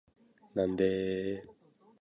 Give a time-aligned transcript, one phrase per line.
[0.55, 1.49] なんでーーー